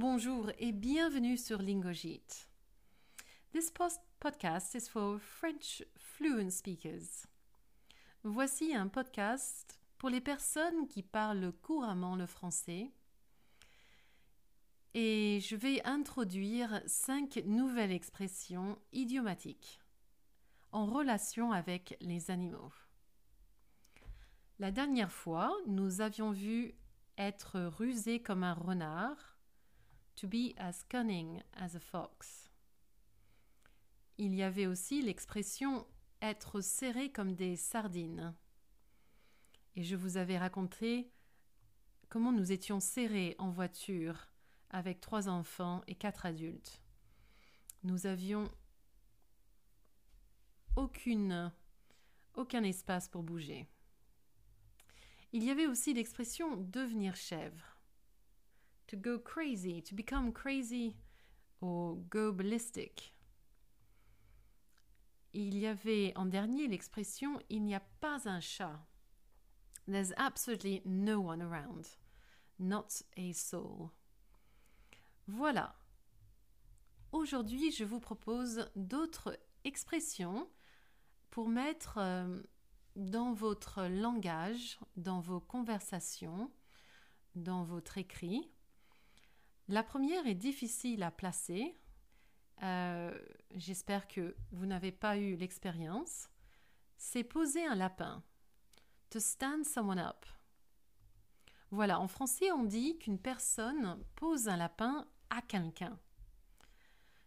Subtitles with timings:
[0.00, 2.22] Bonjour et bienvenue sur Lingogit.
[3.50, 3.72] This
[4.20, 7.26] podcast is for French fluent speakers.
[8.22, 12.92] Voici un podcast pour les personnes qui parlent couramment le français.
[14.94, 19.80] Et je vais introduire cinq nouvelles expressions idiomatiques
[20.70, 22.72] en relation avec les animaux.
[24.60, 26.76] La dernière fois, nous avions vu
[27.16, 29.37] être rusé comme un renard
[30.20, 32.50] to be as cunning as a fox.
[34.16, 35.86] Il y avait aussi l'expression
[36.20, 38.34] être serré comme des sardines.
[39.76, 41.12] Et je vous avais raconté
[42.08, 44.28] comment nous étions serrés en voiture
[44.70, 46.82] avec trois enfants et quatre adultes.
[47.84, 48.50] Nous avions
[50.74, 51.52] aucune,
[52.34, 53.68] aucun espace pour bouger.
[55.32, 57.77] Il y avait aussi l'expression devenir chèvre
[58.88, 60.96] to go crazy, to become crazy
[61.60, 63.14] or go ballistic.
[65.32, 68.80] Il y avait en dernier l'expression il n'y a pas un chat.
[69.86, 71.86] There's absolutely no one around.
[72.58, 73.90] Not a soul.
[75.26, 75.74] Voilà.
[77.12, 80.48] Aujourd'hui, je vous propose d'autres expressions
[81.30, 82.42] pour mettre euh,
[82.96, 86.50] dans votre langage, dans vos conversations,
[87.34, 88.50] dans votre écrit,
[89.68, 91.74] la première est difficile à placer.
[92.62, 93.16] Euh,
[93.54, 96.28] j'espère que vous n'avez pas eu l'expérience.
[96.96, 98.22] C'est poser un lapin.
[99.10, 100.26] To stand someone up.
[101.70, 105.98] Voilà, en français, on dit qu'une personne pose un lapin à quelqu'un.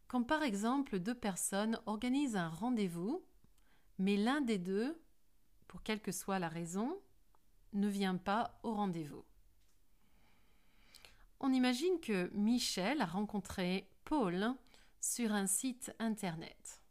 [0.07, 3.23] Quand par exemple deux personnes organisent un rendez-vous,
[3.97, 4.99] mais l'un des deux,
[5.67, 6.99] pour quelle que soit la raison,
[7.73, 9.23] ne vient pas au rendez-vous.
[11.43, 14.53] On imagine que Michel a rencontré Paul
[14.99, 16.83] sur un site internet.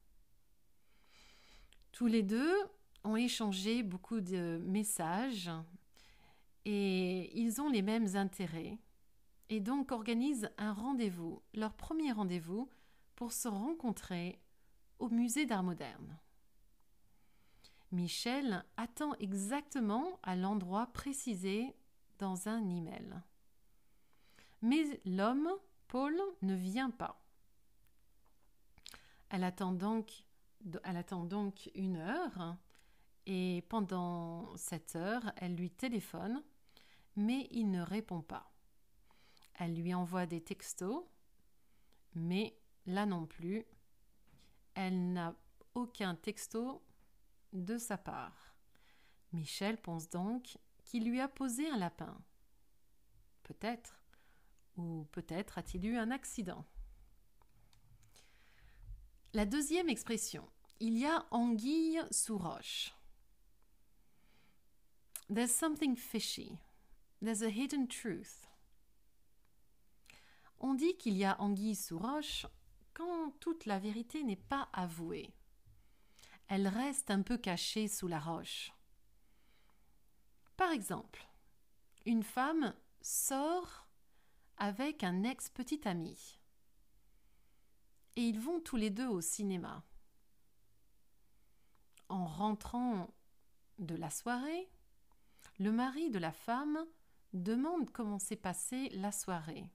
[1.93, 2.57] Tous les deux
[3.05, 5.53] ont échangé beaucoup de messages
[6.65, 8.77] et ils ont les mêmes intérêts
[9.51, 12.69] et donc organisent un rendez-vous, leur premier rendez-vous,
[13.15, 14.41] pour se rencontrer
[14.99, 16.19] au musée d'art moderne.
[17.93, 21.73] Michel attend exactement à l'endroit précisé
[22.19, 23.23] dans un email.
[24.63, 25.51] Mais l'homme,
[25.89, 27.21] Paul, ne vient pas.
[29.31, 30.25] Elle attend donc,
[31.75, 32.57] une heure
[33.27, 36.43] et pendant cette heure, elle lui téléphone,
[37.17, 38.53] mais il ne répond pas.
[39.55, 41.05] Elle lui envoie des textos,
[42.15, 43.65] mais là non plus,
[44.75, 45.35] elle n'a
[45.75, 46.83] aucun texto
[47.53, 48.55] de sa part.
[49.33, 52.21] Michel pense donc qu'il lui a posé un lapin.
[53.43, 54.00] Peut-être.
[54.81, 56.65] Ou peut-être a-t-il eu un accident.
[59.35, 60.49] La deuxième expression.
[60.81, 62.95] Il y a anguille sous roche.
[65.29, 66.59] There's something fishy.
[67.23, 68.49] There's a hidden truth.
[70.61, 72.47] On dit qu'il y a anguille sous roche
[72.95, 75.35] quand toute la vérité n'est pas avouée.
[76.49, 78.73] Elle reste un peu cachée sous la roche.
[80.57, 81.29] Par exemple,
[82.07, 83.90] une femme sort
[84.61, 86.39] avec un ex-petit ami.
[88.17, 89.83] Et ils vont tous les deux au cinéma.
[92.11, 93.09] En rentrant
[93.79, 94.71] de la soirée,
[95.59, 96.87] le mari de la femme
[97.33, 99.71] demande comment s'est passée la soirée.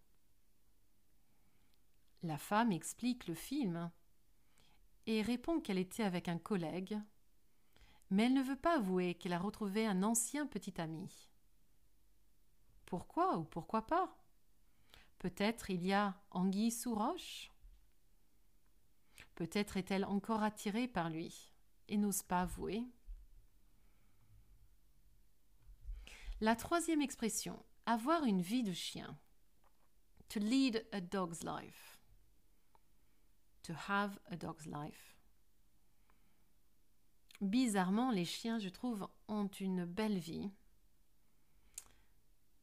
[2.22, 3.92] La femme explique le film
[5.08, 7.00] et répond qu'elle était avec un collègue,
[8.12, 11.32] mais elle ne veut pas avouer qu'elle a retrouvé un ancien petit ami.
[12.86, 14.16] Pourquoi ou pourquoi pas?
[15.26, 17.50] Peut-être il y a anguille sous roche?
[19.34, 21.52] Peut-être est-elle encore attirée par lui
[21.88, 22.84] et n'ose pas avouer
[26.42, 29.18] La troisième expression, avoir une vie de chien.
[30.30, 32.00] To lead a dog's life.
[33.64, 35.18] To have a dog's life.
[37.42, 40.52] Bizarrement, les chiens, je trouve, ont une belle vie.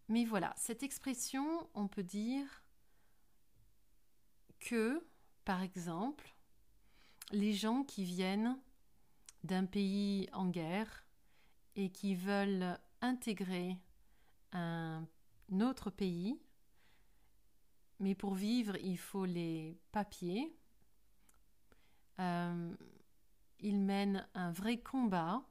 [0.06, 2.61] Mais voilà, cette expression, on peut dire
[4.62, 5.04] que,
[5.44, 6.34] par exemple,
[7.32, 8.58] les gens qui viennent
[9.42, 11.04] d'un pays en guerre
[11.74, 13.76] et qui veulent intégrer
[14.52, 15.04] un
[15.60, 16.40] autre pays,
[17.98, 20.56] mais pour vivre, il faut les papiers.
[22.20, 22.74] Euh,
[23.60, 25.42] ils mènent un vrai combat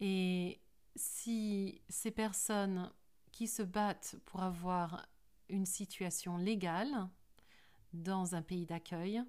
[0.00, 0.60] et
[0.96, 2.90] si ces personnes
[3.32, 5.06] qui se battent pour avoir
[5.48, 7.08] une situation légale
[7.92, 9.22] dans un pays d'accueil,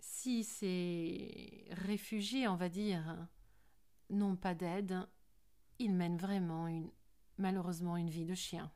[0.00, 3.28] si ces réfugiés, on va dire,
[4.10, 5.06] n'ont pas d'aide,
[5.78, 6.68] ils mènent vraiment
[7.38, 8.70] malheureusement une vie de chien.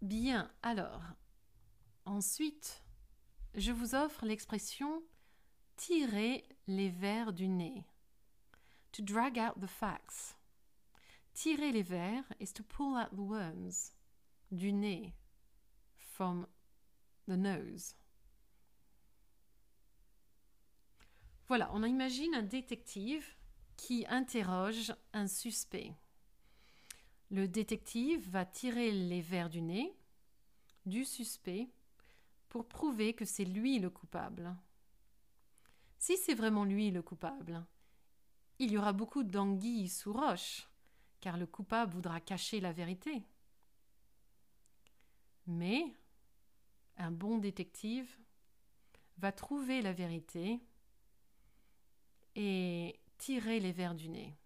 [0.00, 1.02] Bien, alors,
[2.04, 2.82] ensuite,
[3.54, 5.02] je vous offre l'expression
[5.76, 7.84] tirer les vers du nez.
[8.92, 10.36] To drag out the facts.
[11.34, 13.94] Tirer les vers is to pull out the worms
[14.50, 15.14] du nez,
[15.96, 16.46] from
[17.26, 17.96] the nose.
[21.48, 23.26] Voilà, on imagine un détective
[23.76, 25.94] qui interroge un suspect.
[27.30, 29.96] Le détective va tirer les vers du nez
[30.84, 31.68] du suspect
[32.48, 34.54] pour prouver que c'est lui le coupable.
[35.98, 37.64] Si c'est vraiment lui le coupable,
[38.58, 40.68] il y aura beaucoup d'anguilles sous roche,
[41.22, 43.22] car le coupable voudra cacher la vérité.
[45.46, 45.94] Mais
[46.96, 48.18] un bon détective
[49.18, 50.60] va trouver la vérité
[52.34, 54.36] et tirer les vers du nez.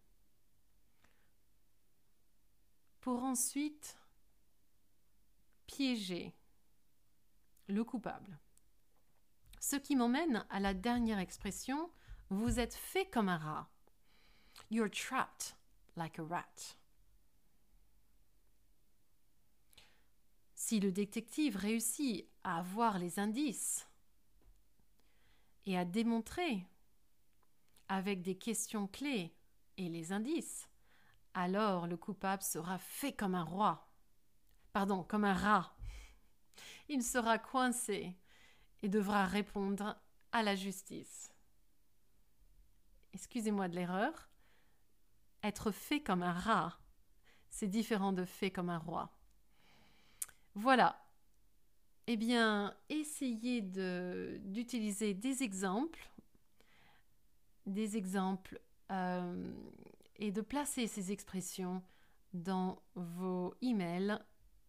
[3.00, 3.96] Pour ensuite
[5.67, 6.34] piéger
[7.69, 8.38] le coupable.
[9.61, 11.90] Ce qui m'emmène à la dernière expression,
[12.28, 13.70] vous êtes fait comme un rat.
[14.70, 15.56] You're trapped
[15.96, 16.76] like a rat.
[20.54, 23.87] Si le détective réussit à avoir les indices
[25.64, 26.66] et à démontrer
[27.88, 29.32] avec des questions clés
[29.76, 30.69] et les indices,
[31.34, 33.88] alors le coupable sera fait comme un roi.
[34.72, 35.76] Pardon, comme un rat.
[36.88, 38.16] Il sera coincé
[38.82, 39.96] et devra répondre
[40.32, 41.32] à la justice.
[43.12, 44.28] Excusez-moi de l'erreur.
[45.43, 46.79] Être fait comme un rat,
[47.50, 49.11] c'est différent de fait comme un roi.
[50.55, 51.03] Voilà.
[52.06, 56.09] Eh bien, essayez d'utiliser des exemples,
[57.67, 58.61] des exemples
[58.93, 59.53] euh,
[60.17, 61.83] et de placer ces expressions
[62.33, 64.19] dans vos emails,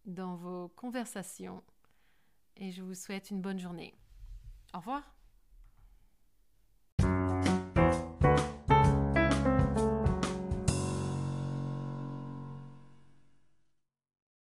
[0.04, 1.62] dans vos conversations.
[2.56, 3.94] Et je vous souhaite une bonne journée.
[4.74, 5.17] Au revoir.